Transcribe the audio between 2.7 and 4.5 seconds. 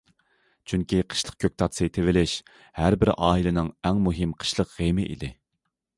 ھەر بىر ئائىلىنىڭ ئەڭ مۇھىم